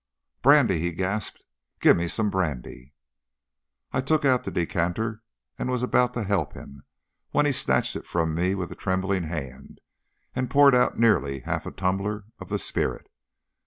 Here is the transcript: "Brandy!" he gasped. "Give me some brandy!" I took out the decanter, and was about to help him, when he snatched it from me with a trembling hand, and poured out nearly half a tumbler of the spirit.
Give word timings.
"Brandy!" 0.41 0.79
he 0.79 0.93
gasped. 0.93 1.45
"Give 1.79 1.95
me 1.95 2.07
some 2.07 2.31
brandy!" 2.31 2.95
I 3.93 4.01
took 4.01 4.25
out 4.25 4.43
the 4.45 4.49
decanter, 4.49 5.21
and 5.59 5.69
was 5.69 5.83
about 5.83 6.15
to 6.15 6.23
help 6.23 6.53
him, 6.53 6.85
when 7.29 7.45
he 7.45 7.51
snatched 7.51 7.95
it 7.95 8.07
from 8.07 8.33
me 8.33 8.55
with 8.55 8.71
a 8.71 8.75
trembling 8.75 9.25
hand, 9.25 9.79
and 10.35 10.49
poured 10.49 10.73
out 10.73 10.97
nearly 10.97 11.41
half 11.41 11.67
a 11.67 11.71
tumbler 11.71 12.25
of 12.39 12.49
the 12.49 12.57
spirit. 12.57 13.11